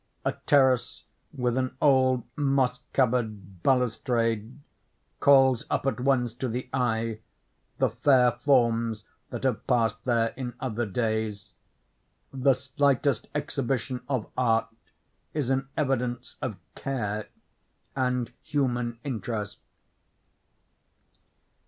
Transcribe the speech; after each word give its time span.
A 0.25 0.31
terrace, 0.47 1.03
with 1.31 1.57
an 1.57 1.77
old 1.79 2.23
moss 2.35 2.79
covered 2.91 3.61
balustrade, 3.61 4.59
calls 5.19 5.63
up 5.69 5.85
at 5.85 5.99
once 5.99 6.33
to 6.33 6.47
the 6.49 6.67
eye 6.73 7.19
the 7.77 7.91
fair 7.91 8.31
forms 8.31 9.03
that 9.29 9.43
have 9.43 9.67
passed 9.67 10.03
there 10.05 10.29
in 10.35 10.55
other 10.59 10.87
days. 10.87 11.51
The 12.33 12.55
slightest 12.55 13.27
exhibition 13.35 14.01
of 14.09 14.25
art 14.35 14.69
is 15.35 15.51
an 15.51 15.69
evidence 15.77 16.35
of 16.41 16.57
care 16.73 17.27
and 17.95 18.31
human 18.41 18.97
interest." 19.03 19.59